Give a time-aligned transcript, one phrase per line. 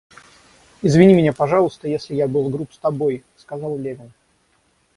[0.81, 4.11] Извини меня, пожалуйста, если я был груб с тобой,— сказал Левин.